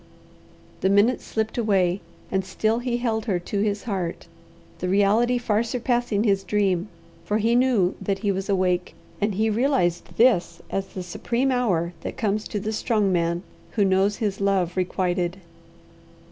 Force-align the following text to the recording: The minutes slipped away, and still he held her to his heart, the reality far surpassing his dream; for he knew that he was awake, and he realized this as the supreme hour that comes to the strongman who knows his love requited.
The 0.79 0.89
minutes 0.89 1.23
slipped 1.23 1.59
away, 1.59 2.01
and 2.31 2.43
still 2.43 2.79
he 2.79 2.97
held 2.97 3.25
her 3.25 3.37
to 3.37 3.59
his 3.59 3.83
heart, 3.83 4.27
the 4.79 4.89
reality 4.89 5.37
far 5.37 5.61
surpassing 5.61 6.23
his 6.23 6.43
dream; 6.43 6.89
for 7.23 7.37
he 7.37 7.53
knew 7.53 7.93
that 8.01 8.17
he 8.25 8.31
was 8.31 8.49
awake, 8.49 8.95
and 9.21 9.35
he 9.35 9.47
realized 9.51 10.17
this 10.17 10.59
as 10.71 10.87
the 10.87 11.03
supreme 11.03 11.51
hour 11.51 11.93
that 12.01 12.17
comes 12.17 12.47
to 12.47 12.59
the 12.59 12.73
strongman 12.73 13.43
who 13.73 13.85
knows 13.85 14.15
his 14.15 14.41
love 14.41 14.75
requited. 14.75 15.37